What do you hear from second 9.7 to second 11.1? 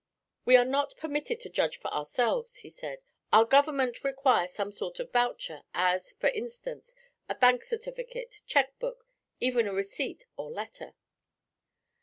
receipt or letter.'